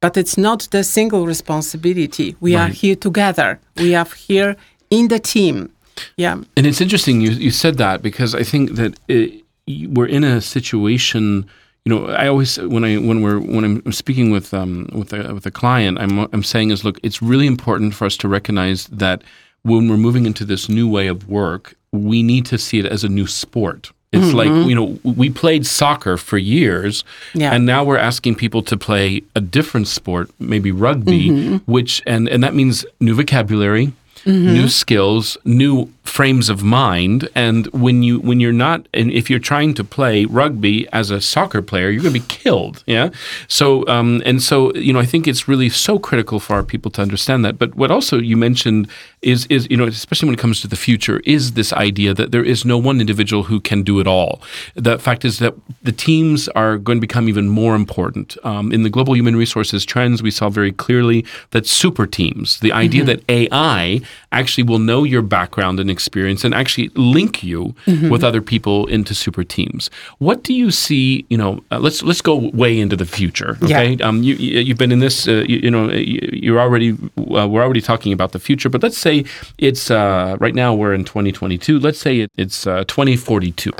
[0.00, 2.36] but it's not the single responsibility.
[2.40, 3.58] We are here together.
[3.76, 4.56] We are here
[4.90, 5.72] in the team.
[6.16, 6.40] Yeah.
[6.56, 9.44] And it's interesting you, you said that because I think that it,
[9.88, 11.46] we're in a situation.
[11.84, 15.34] You know, I always when I when we're when I'm speaking with um with a
[15.34, 18.86] with a client, I'm I'm saying is look, it's really important for us to recognize
[18.86, 19.22] that
[19.62, 23.02] when we're moving into this new way of work, we need to see it as
[23.02, 23.90] a new sport.
[24.10, 24.70] It's like mm-hmm.
[24.70, 27.52] you know we played soccer for years, Yeah.
[27.52, 31.56] and now we're asking people to play a different sport, maybe rugby, mm-hmm.
[31.70, 33.92] which and and that means new vocabulary,
[34.24, 34.54] mm-hmm.
[34.54, 37.28] new skills, new frames of mind.
[37.34, 41.20] And when you when you're not, and if you're trying to play rugby as a
[41.20, 42.82] soccer player, you're going to be killed.
[42.86, 43.10] Yeah.
[43.46, 46.90] So um, and so you know, I think it's really so critical for our people
[46.92, 47.58] to understand that.
[47.58, 48.88] But what also you mentioned
[49.22, 52.32] is is you know, especially when it comes to the future, is this idea that
[52.32, 54.40] there is no one individual who can do it all.
[54.74, 58.36] The fact is that the teams are going to become even more important.
[58.44, 62.72] Um, in the global human resources trends, we saw very clearly that super teams, the
[62.72, 64.00] idea that AI
[64.32, 67.74] actually will know your background and experience and actually link you
[68.10, 69.90] with other people into super teams.
[70.18, 71.26] What do you see?
[71.28, 73.56] You know, uh, let's let's go way into the future.
[73.62, 73.78] Yeah.
[73.78, 75.26] Okay, um, you, you you've been in this.
[75.26, 78.68] Uh, you, you know, you, you're already uh, we're already talking about the future.
[78.68, 79.24] But let's say
[79.58, 81.78] it's uh, right now we're in 2022.
[81.78, 83.72] Let's say it, it's uh, 2042.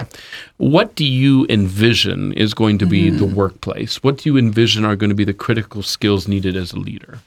[0.57, 4.03] What do you envision is going to be the workplace?
[4.03, 7.19] What do you envision are going to be the critical skills needed as a leader?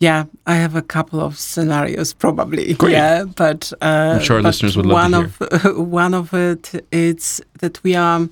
[0.00, 2.74] Yeah, I have a couple of scenarios probably.
[2.74, 2.92] Great.
[2.92, 6.84] Yeah, but uh, I'm sure but listeners would love one to of one of it
[6.92, 8.28] is that we are.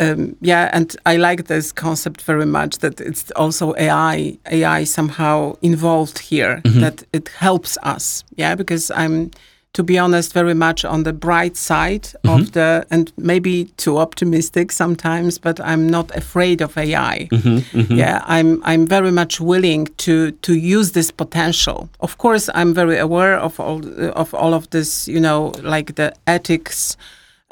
[0.00, 2.78] Um, yeah, and I like this concept very much.
[2.78, 6.60] That it's also AI, AI somehow involved here.
[6.64, 6.80] Mm-hmm.
[6.80, 8.24] That it helps us.
[8.36, 9.30] Yeah, because I'm,
[9.72, 12.40] to be honest, very much on the bright side Mm-hmm.
[12.42, 15.38] of the, and maybe too optimistic sometimes.
[15.38, 17.94] But I'm not afraid of AI Mm-hmm.
[17.98, 22.98] yeah i'm i'm very much willing to to use this potential of course i'm very
[22.98, 23.80] aware of all
[24.14, 26.96] of all of this you know like the ethics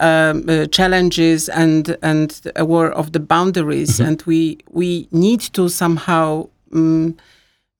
[0.00, 4.00] um, uh, challenges and and aware of the boundaries.
[4.00, 7.16] And we we need to somehow um,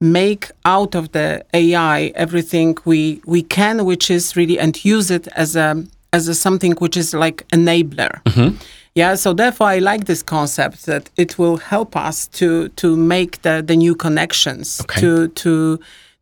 [0.01, 5.27] make out of the ai everything we we can which is really and use it
[5.35, 8.21] as a as a something which is like enabler.
[8.95, 13.41] Yeah so therefore i like this concept that it will help us to to make
[13.41, 15.01] the the new connections Okay.
[15.01, 15.79] to to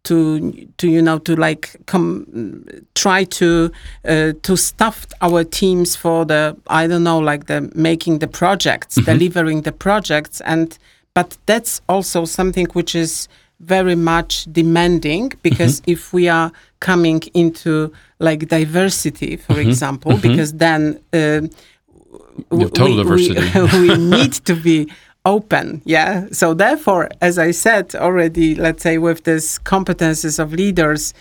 [0.08, 2.66] to to you know to like come
[2.96, 3.72] try to
[4.06, 8.98] uh, to stuff our teams for the i don't know like the making the projects
[8.98, 9.12] mm-hmm.
[9.12, 10.42] delivering the projects.
[10.42, 10.78] And
[11.14, 13.28] but that's also something which is
[13.60, 15.40] very much demanding mm-hmm.
[15.42, 19.70] because if we are coming into like diversity for mm-hmm.
[19.70, 21.42] example because then uh,
[22.52, 23.60] You total we, diversity.
[23.60, 24.78] We, we need to be
[25.36, 26.12] open yeah?
[26.32, 31.14] So therefore as i said already let's say with these competences of leaders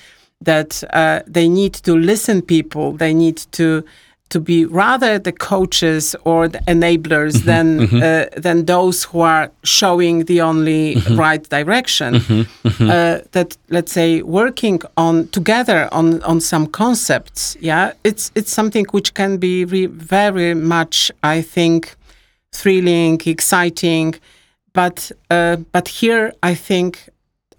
[0.51, 3.83] that uh, they need to listen people they need to
[4.29, 7.69] to be rather the coaches or the enablers than
[8.03, 12.11] uh, than those who are showing the only right direction.
[12.81, 17.93] Uh, that let's say working on together on on some concepts yeah?
[18.03, 21.81] It's it's something which can be re- very much i think
[22.61, 24.15] thrilling exciting.
[24.73, 27.09] But uh, but here i think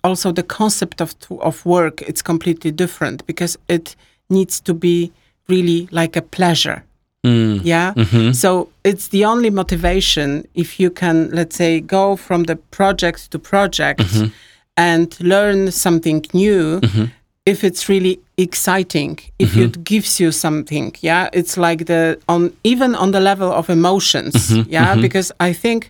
[0.04, 3.96] also the concept of of work it's completely different because it
[4.30, 5.12] needs to be
[5.48, 6.84] really like a pleasure.
[7.26, 7.62] Mm.
[7.64, 7.94] Yeah?
[7.94, 8.32] Mm-hmm.
[8.34, 13.40] So it's the only motivation if you can let's say go from the project to
[13.40, 14.28] project mm-hmm.
[14.76, 17.06] and learn something new mm-hmm.
[17.48, 19.64] If it's really exciting if mm-hmm.
[19.64, 24.34] it gives you something yeah it's like the on even on the level of emotions
[24.36, 24.70] mm-hmm.
[24.70, 25.02] yeah mm-hmm.
[25.02, 25.90] because i think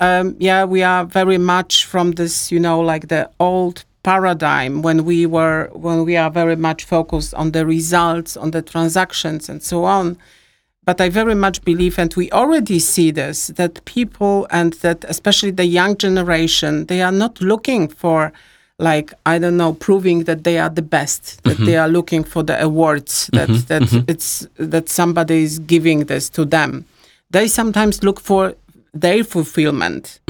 [0.00, 5.04] um, yeah we are very much from this you know like the old paradigm when
[5.04, 9.60] we were when we are very much focused on the results on the transactions and
[9.64, 10.16] so on.
[10.84, 15.50] But I very much believe, and we already see this, that people and that especially
[15.50, 18.32] the young generation, they are not looking for,
[18.78, 21.42] like I don't know, proving that they are the best.
[21.44, 23.30] That they are looking for the awards.
[23.32, 26.84] That that it's that somebody is giving this to them.
[27.30, 28.54] They sometimes look for
[28.94, 30.20] their fulfillment.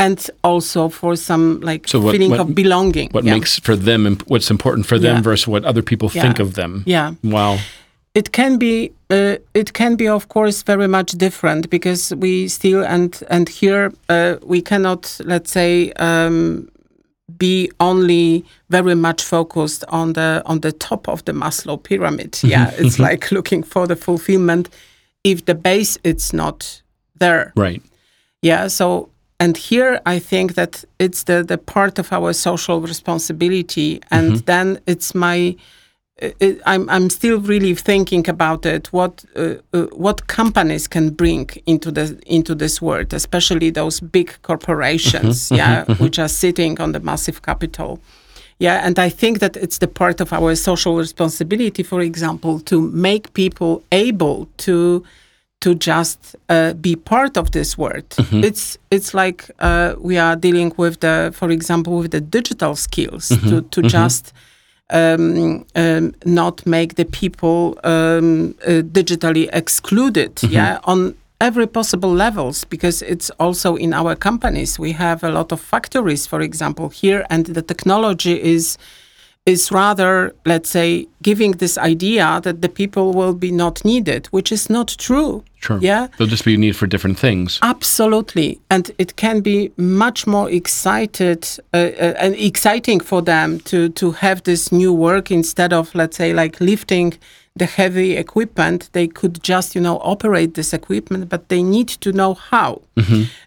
[0.00, 3.08] And also for some like So what- feeling what- of belonging.
[3.12, 3.34] What yeah.
[3.34, 5.22] makes for them imp- what's important for them Yeah.
[5.22, 6.82] versus what other people think of them.
[6.86, 7.14] Yeah.
[7.24, 7.58] Wow.
[8.14, 12.84] it can be uh, it can be of course very much different because we still
[12.84, 16.68] and and here uh, we cannot let's say um,
[17.38, 22.38] be only very much focused on the on the top of the Maslow pyramid.
[22.48, 24.68] Yeah it's like looking for the fulfillment
[25.24, 26.82] if the base it's not
[27.18, 27.52] there.
[27.56, 27.82] Right.
[28.42, 29.08] yeah so
[29.40, 34.44] and here i think that it's the the part of our social responsibility and mm-hmm.
[34.44, 35.56] then it's my
[36.18, 38.92] it, I'm I'm still really thinking about it.
[38.92, 44.36] What uh, uh, what companies can bring into the into this world, especially those big
[44.42, 48.00] corporations, yeah, which are sitting on the massive capital.
[48.60, 52.80] Yeah, and I think that it's the part of our social responsibility, for example, to
[52.80, 55.04] make people able to
[55.60, 58.16] to just uh, be part of this world.
[58.44, 63.28] It's it's like uh, we are dealing with the, for example, with the digital skills
[63.28, 64.32] to to just
[64.90, 70.42] um, um, not make the people um, uh, digitally excluded.
[70.42, 74.78] Yeah, on every possible levels because it's also in our companies.
[74.78, 78.76] We have a lot of factories, for example, here, and the technology is
[79.48, 84.52] is rather, let's say, giving this idea that the people will be not needed, which
[84.52, 85.42] is not true.
[85.60, 85.78] Sure.
[85.80, 86.08] Yeah.
[86.16, 87.58] There'll just be a need for different things.
[87.62, 93.88] Absolutely, and it can be much more excited uh, uh, and exciting for them to
[93.88, 97.18] to have this new work instead of let's say like lifting
[97.56, 98.90] the heavy equipment.
[98.92, 102.82] They could just you know operate this equipment, but they need to know how.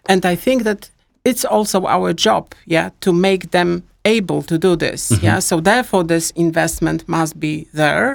[0.06, 0.90] And I think that
[1.24, 5.12] it's also our job, yeah, to make them able to do this.
[5.22, 8.14] Yeah, so therefore this investment must be there.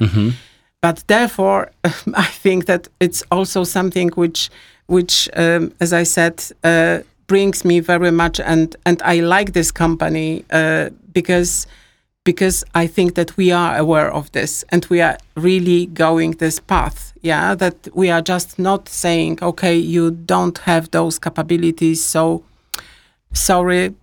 [0.82, 1.72] But therefore
[2.14, 4.50] i think that it's also something which
[4.86, 9.72] which um, as i said uh, brings me very much and and i like this
[9.72, 11.68] company uh, because
[12.24, 16.60] because i think that we are aware of this and we are really going this
[16.60, 17.56] path yeah?
[17.56, 22.44] That we are just not saying okay you don't have those capabilities so
[23.34, 23.96] sorry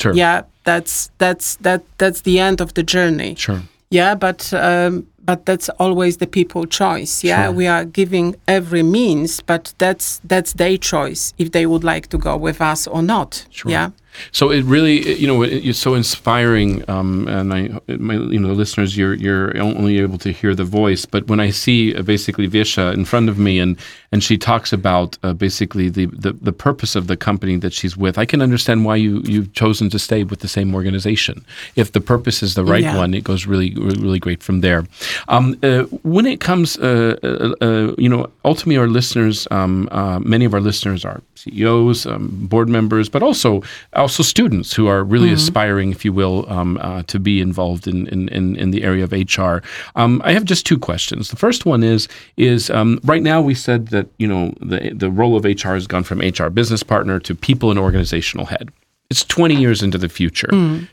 [0.00, 0.14] Sure.
[0.14, 3.60] yeah that's that's that that's the end of the journey Sure.
[3.90, 7.52] yeah but um, but that's always the people choice yeah Sure.
[7.52, 12.18] we are giving every means but that's that's their choice if they would like to
[12.18, 13.70] go with us or not Sure.
[13.72, 13.90] yeah
[14.32, 18.52] So it really, you know, it, it's so inspiring, um, and I, my, you know,
[18.52, 22.48] listeners, you're you're only able to hear the voice, but when I see uh, basically
[22.48, 23.76] Wiesia in front of me, and
[24.12, 27.96] and she talks about uh, basically the, the the purpose of the company that she's
[27.96, 31.44] with, I can understand why you you've chosen to stay with the same organization.
[31.76, 32.96] If the purpose is the right Yeah.
[32.96, 34.84] one, it goes really really great from there.
[35.28, 40.18] Um, uh, when it comes, uh, uh, uh, you know, ultimately our listeners, um, uh,
[40.20, 43.62] many of our listeners are CEOs, um, board members, but also
[44.00, 48.06] also students who are really aspiring, if you will, um, uh, to be involved in,
[48.08, 49.58] in, in, in the area of HR.
[49.96, 51.30] Um, I have just two questions.
[51.30, 55.10] The first one is is um, right now we said that you know the the
[55.10, 58.70] role of HR has gone from HR business partner to people and organizational head.
[59.10, 60.46] It's 20 years into the future.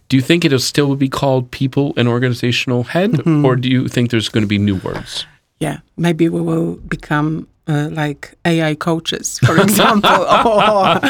[0.10, 4.10] Do you think it'll still be called people and organizational head, or do you think
[4.10, 5.28] there's going to be new words?
[5.60, 10.26] yeah maybe we will become uh, like AI coaches, for example, or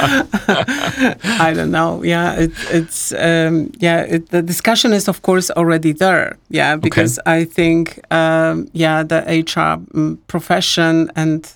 [1.40, 2.04] I don't know.
[2.04, 4.02] Yeah, it, it's um, yeah.
[4.02, 6.38] It, the discussion is of course already there.
[6.50, 11.52] Yeah, because I think um, yeah the HR mm, profession and.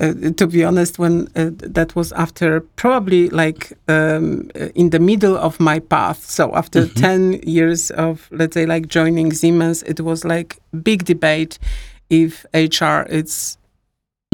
[0.00, 4.98] Uh, to be honest, when uh, that was after probably like um, uh, in the
[4.98, 6.24] middle of my path.
[6.24, 11.60] So after 10 years of, let's say, like joining Siemens, it was like big debate
[12.10, 13.06] if HR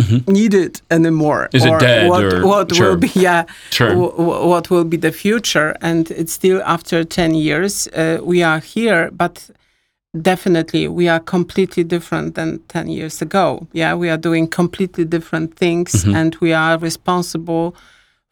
[0.00, 1.48] is needed anymore.
[1.52, 2.88] Is it or dead What, or- what sure.
[2.90, 3.90] will be, yeah, Sure.
[3.90, 5.76] w- what will be the future?
[5.80, 9.50] And it's still after 10 years, uh, we are here, but
[10.22, 13.66] definitely we are completely different than 10 years ago.
[13.72, 16.14] Yeah, we are doing completely different things Mm-hmm.
[16.16, 17.74] and we are responsible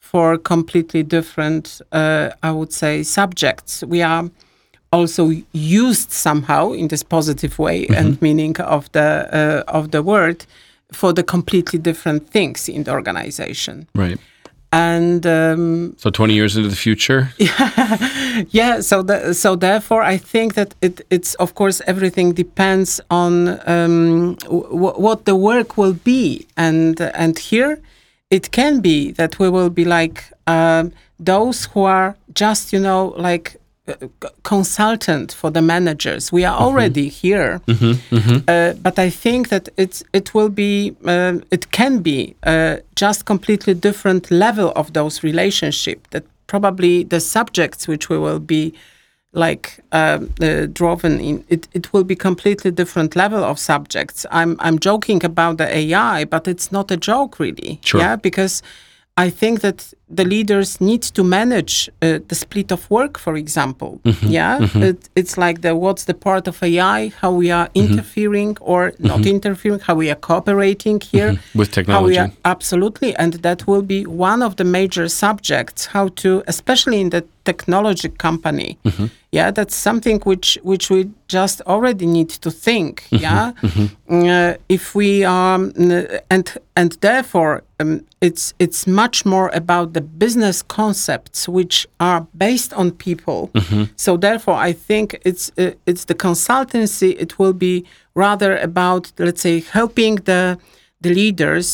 [0.00, 3.84] for completely different, uh, I would say, subjects.
[3.84, 4.30] We are
[4.90, 9.28] also used somehow in this positive way and meaning of the
[9.68, 10.46] uh, of the word
[10.92, 13.86] for the completely different things in the organization.
[13.94, 14.18] Right.
[14.70, 17.30] And um, So 20 years into the future?
[17.38, 18.80] yeah, yeah.
[18.82, 24.34] so the, so therefore, I think that it, it's of course everything depends on um,
[24.44, 27.80] w- what the work will be, and and here
[28.30, 33.14] it can be that we will be like um, those who are just you know
[33.16, 33.56] like
[34.42, 36.32] consultant for the managers.
[36.32, 37.60] We are already here,
[38.48, 43.24] Uh, but I think that it's it will be uh, it can be uh, just
[43.24, 45.98] completely different level of those relationship.
[46.10, 48.72] That probably the subjects which we will be
[49.32, 54.56] like um, uh, driven in it, it will be completely different level of subjects i'm
[54.58, 58.00] i'm joking about the ai but it's not a joke really Sure.
[58.00, 58.62] yeah because
[59.18, 64.00] i think that the leaders need to manage uh, the split of work for example.
[64.22, 64.58] Yeah?
[64.74, 69.26] It, it's like the what's the part of ai how we are interfering or not
[69.26, 71.38] interfering how we are cooperating here.
[71.54, 72.18] With technology.
[72.18, 77.10] are absolutely and that will be one of the major subjects how to especially in
[77.10, 78.78] the technology company.
[79.30, 83.52] Yeah that's something which which we just already need to think yeah?
[84.08, 85.72] Uh, if we um
[86.30, 92.72] and and therefore um, it's it's much more about the business concepts which are based
[92.80, 93.40] on people.
[93.96, 97.74] So therefore i think it's uh, it's the consultancy it will be
[98.14, 100.42] rather about let's say helping the
[101.04, 101.68] the leaders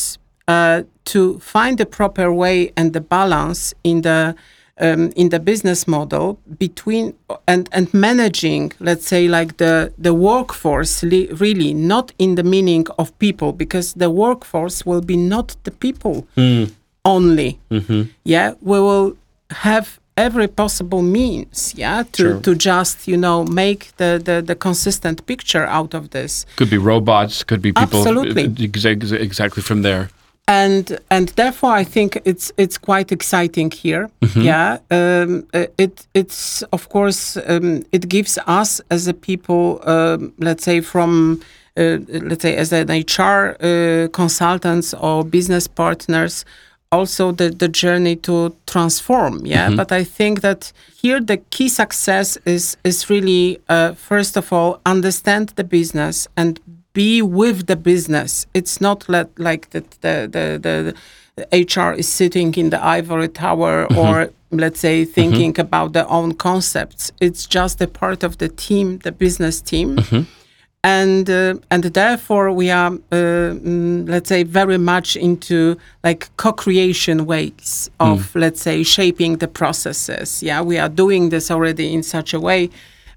[0.47, 0.77] uh,
[1.13, 4.19] to find the proper way and the balance in the
[4.85, 6.25] um, in the business model
[6.65, 7.05] between
[7.47, 9.73] and and managing let's say like the
[10.05, 15.17] the workforce li- really not in the meaning of people because the workforce will be
[15.17, 16.15] not the people
[17.05, 17.57] only
[18.23, 19.13] yeah we will
[19.51, 19.87] have
[20.17, 22.39] every possible means yeah to Sure.
[22.41, 26.77] to just you know make the, the the consistent picture out of this Could be
[26.77, 28.43] robots, could be people Absolutely.
[28.45, 30.07] uh, exa- exactly from there.
[30.47, 34.09] and and therefore I think it's it's quite exciting here.
[34.35, 40.33] Yeah, um, uh, it it's of course um, it gives us as a people, um,
[40.39, 41.39] let's say from.
[41.77, 41.97] Uh,
[42.29, 46.45] let's say as an HR uh, consultants or business partners,
[46.95, 49.45] also the, the journey to transform.
[49.45, 49.75] Yeah, mm-hmm.
[49.75, 50.71] but I think that
[51.01, 56.59] here the key success is is really uh, first of all understand the business and
[56.95, 58.47] be with the business.
[58.53, 60.95] It's not let, like that the, the, the,
[61.35, 63.97] the HR is sitting in the ivory tower mm-hmm.
[63.97, 65.11] or let's say mm-hmm.
[65.11, 67.11] thinking about their own concepts.
[67.19, 69.99] It's just a part of the team, the business team.
[70.85, 77.25] And uh, and therefore we are uh, mm, let's say very much into like co-creation
[77.25, 80.43] ways of let's say shaping the processes.
[80.43, 82.69] Yeah, we are doing this already in such a way.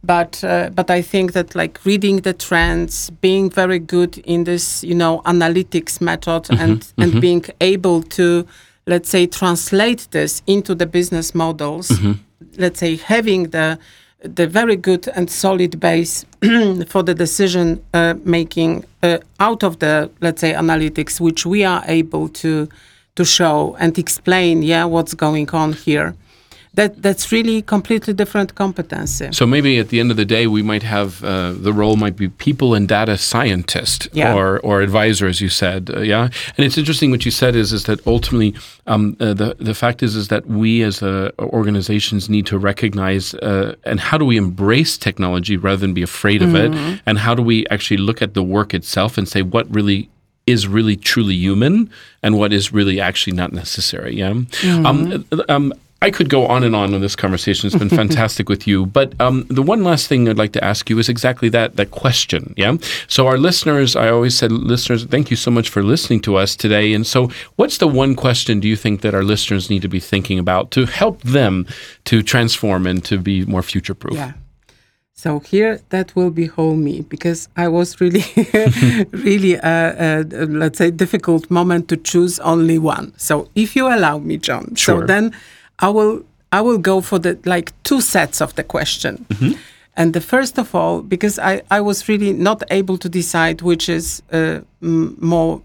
[0.02, 4.82] But uh, but I think that like reading the trends, being very good in this
[4.82, 8.46] you know analytics method, and and being able to
[8.86, 11.90] let's say translate this into the business models,
[12.56, 13.78] let's say having the
[14.22, 16.24] the very good and solid base
[16.88, 21.82] for the decision uh, making uh, out of the let's say analytics, which we are
[21.86, 22.68] able to
[23.14, 26.14] to show and explain, yeah, what's going on here.
[26.78, 29.28] That that's really completely different competency.
[29.32, 32.16] So maybe at the end of the day, we might have uh, the role might
[32.16, 34.38] be people and data scientist Yeah.
[34.38, 35.90] or or advisor, as you said.
[35.90, 38.50] Uh, yeah, and it's interesting what you said is is that ultimately
[38.86, 43.34] um, uh, the the fact is is that we as uh, organizations need to recognize
[43.34, 46.70] uh, and how do we embrace technology rather than be afraid of it,
[47.06, 50.08] and how do we actually look at the work itself and say what really
[50.46, 51.90] is really truly human
[52.22, 54.16] and what is really actually not necessary.
[54.16, 54.34] Yeah.
[54.88, 57.66] Um, um, I could go on and on on this conversation.
[57.66, 58.86] It's been fantastic with you.
[58.86, 61.90] But um, the one last thing I'd like to ask you is exactly that that
[61.90, 62.54] question.
[62.56, 62.76] Yeah.
[63.08, 66.54] So our listeners, I always said, listeners, thank you so much for listening to us
[66.54, 66.94] today.
[66.94, 70.00] And so, what's the one question do you think that our listeners need to be
[70.00, 71.66] thinking about to help them
[72.04, 74.14] to transform and to be more future proof?
[74.14, 74.32] Yeah.
[75.14, 78.22] So here that will be homey because I was really,
[79.10, 83.12] really, uh, uh, let's say, difficult moment to choose only one.
[83.18, 85.00] So if you allow me, John, Sure.
[85.00, 85.34] so then
[85.78, 86.22] I will
[86.52, 89.26] I will go for the like two sets of the question.
[89.96, 93.88] And the first of all, because I, I was really not able to decide which
[93.88, 95.60] is uh, more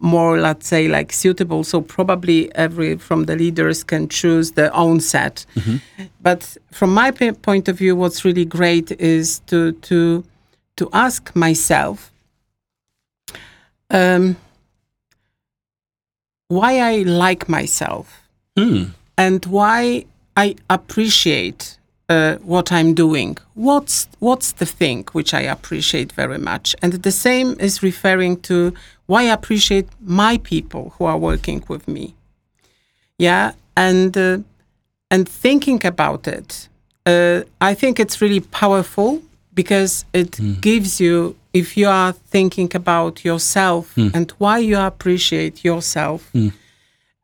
[0.00, 1.64] more let's say like suitable.
[1.64, 5.46] So probably every from the leaders can choose their own set.
[6.20, 10.24] But from my p- point of view what's really great is to to
[10.76, 12.10] to ask myself
[13.90, 14.36] um,
[16.48, 18.06] why i like myself.
[18.58, 18.90] Mm.
[19.16, 20.04] And why
[20.36, 23.38] I appreciate uh, what I'm doing.
[23.54, 28.74] What's what's the thing which I appreciate very much, and the same is referring to
[29.06, 32.14] why I appreciate my people who are working with me.
[33.18, 34.38] Yeah, and uh,
[35.10, 36.68] and thinking about it,
[37.06, 39.22] uh, I think it's really powerful
[39.54, 40.60] because it mm.
[40.60, 44.12] gives you if you are thinking about yourself mm.
[44.12, 46.30] and why you appreciate yourself.
[46.34, 46.52] Mm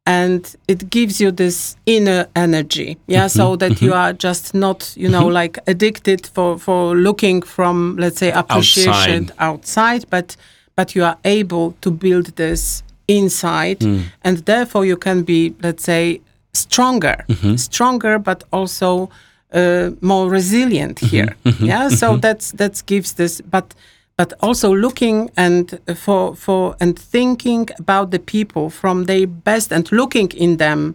[0.06, 3.84] and it gives you this inner energy yeah mm-hmm, so that mm-hmm.
[3.84, 5.34] you are just not you know mm-hmm.
[5.34, 10.36] like addicted for for looking from let's say appreciation outside, outside but
[10.74, 14.02] but you are able to build this inside mm.
[14.22, 16.20] and therefore you can be let's say
[16.54, 17.56] stronger mm-hmm.
[17.56, 19.10] stronger but also
[19.52, 23.74] uh, more resilient mm-hmm, here mm-hmm, yeah so that's that gives this but
[24.20, 29.90] but also looking and for for and thinking about the people from their best and
[29.90, 30.94] looking in them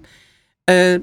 [0.68, 1.00] uh,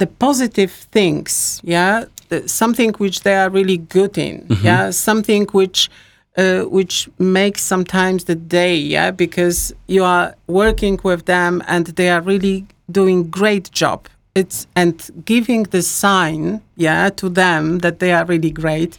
[0.00, 2.04] the positive things yeah?
[2.28, 4.64] The, something which they are really good in mm-hmm.
[4.64, 4.90] yeah?
[4.92, 5.90] Something which
[6.36, 9.10] uh, which makes sometimes the day yeah?
[9.10, 14.08] Because you are working with them and they are really doing great job.
[14.36, 18.98] It's and giving the sign yeah to them that they are really great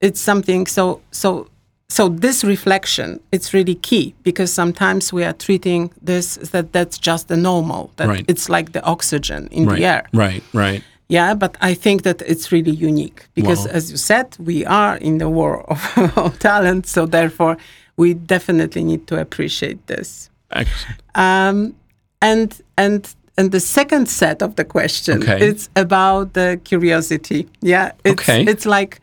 [0.00, 1.48] it's something so so
[1.88, 7.28] so this reflection it's really key because sometimes we are treating this that that's just
[7.28, 8.24] the normal that right.
[8.28, 9.78] it's like the oxygen in right.
[9.78, 13.72] the air right right yeah but i think that it's really unique because wow.
[13.72, 17.56] as you said we are in the war of, of talent so therefore
[17.96, 21.02] we definitely need to appreciate this Excellent.
[21.14, 21.74] Um,
[22.22, 25.40] and and and the second set of the question okay.
[25.46, 28.44] it's about the curiosity yeah it's okay.
[28.44, 29.00] it's like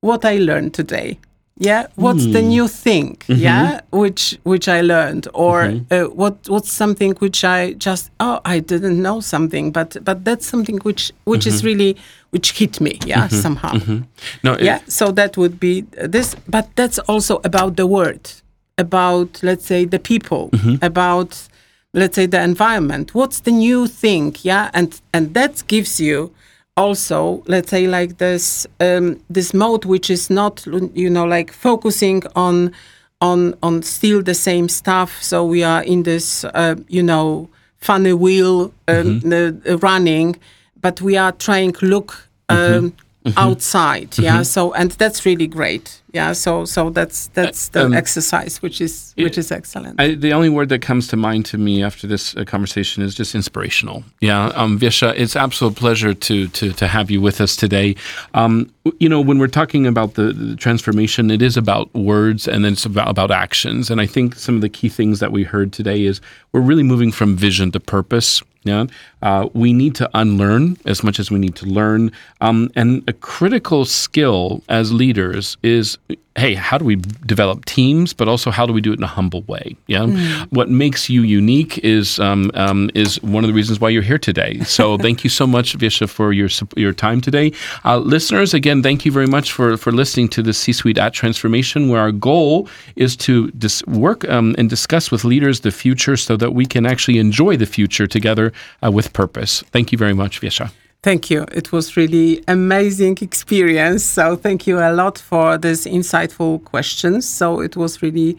[0.00, 1.18] what i learned today
[1.58, 2.32] yeah what's mm.
[2.32, 2.48] the hmm.
[2.48, 3.40] new thing mm-hmm.
[3.40, 5.92] yeah which which i learned or mm-hmm.
[5.92, 10.46] uh, what what's something which i just oh i didn't know something but but that's
[10.46, 11.54] something which which mm-hmm.
[11.54, 11.96] is really
[12.30, 13.36] which hit me yeah mm-hmm.
[13.36, 14.02] somehow mm-hmm.
[14.44, 18.40] no yeah so that would be this but that's also about the world
[18.76, 20.76] about let's say the people mm-hmm.
[20.84, 21.48] about
[21.92, 26.32] let's say the environment what's the new thing yeah and and that gives you
[26.78, 30.64] also let's say like this um, this mode which is not
[30.94, 32.72] you know like focusing on
[33.20, 37.48] on on still the same stuff so we are in this uh, you know
[37.78, 39.72] funny wheel um, mm-hmm.
[39.72, 40.36] uh, running
[40.80, 42.94] but we are trying to look um,
[43.30, 43.38] mm-hmm.
[43.38, 44.34] outside yeah?
[44.34, 44.42] Mm-hmm.
[44.42, 46.32] so and that's really great yeah?
[46.32, 50.00] So so that's that's the um, exercise which is which it, is excellent.
[50.00, 53.14] I, the only word that comes to mind to me after this uh, conversation is
[53.14, 54.46] just inspirational yeah?
[54.54, 57.94] Um Wiesia it's absolute pleasure to to to have you with us today.
[58.34, 62.64] Um you know when we're talking about the, the transformation it is about words and
[62.64, 63.90] then it's about, about actions.
[63.90, 66.20] And i think some of the key things that we heard today is
[66.52, 68.86] we're really moving from vision to purpose yeah,
[69.22, 72.12] uh, we need to unlearn as much as we need to learn.
[72.40, 75.98] Um, and a critical skill as leaders is
[76.38, 76.96] hey, how do we
[77.26, 79.76] develop teams, but also how do we do it in a humble way?
[79.86, 80.46] Yeah, mm.
[80.52, 84.18] what makes you unique is um, um, is one of the reasons why you're here
[84.18, 84.60] today.
[84.60, 87.52] So thank you so much, Wiesia, for your your time today.
[87.84, 91.88] Uh, listeners, again, thank you very much for for listening to the C-suite at Transformation,
[91.88, 96.36] where our goal is to dis- work um, and discuss with leaders the future, so
[96.36, 98.52] that we can actually enjoy the future together
[98.84, 99.62] uh, with purpose.
[99.72, 100.70] Thank you very much, Wiesia.
[101.02, 101.46] Thank you.
[101.52, 104.04] It was really amazing experience.
[104.04, 107.28] So thank you a lot for these insightful questions.
[107.28, 108.36] So it was really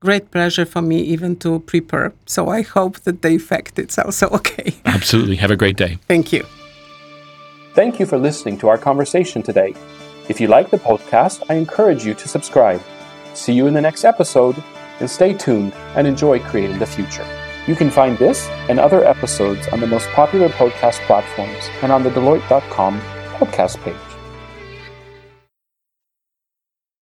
[0.00, 2.12] great pleasure for me even to prepare.
[2.26, 4.74] So I hope that the effect is also okay.
[4.86, 5.36] Absolutely.
[5.36, 5.98] Have a great day.
[6.08, 6.44] Thank you.
[7.74, 9.74] Thank you for listening to our conversation today.
[10.28, 12.82] If you like the podcast, I encourage you to subscribe.
[13.34, 14.56] See you in the next episode
[14.98, 17.26] and stay tuned and enjoy creating the future.
[17.70, 22.02] You can find this and other episodes on the most popular podcast platforms and on
[22.02, 23.00] the Deloitte.com
[23.38, 24.09] podcast page.